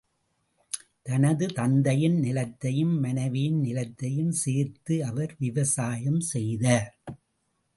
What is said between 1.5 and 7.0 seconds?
தந்தையின் நிலத்தையும், மனைவியின் நிலத்தையும் சேர்த்து அவர் விவசாயம் செய்தார்.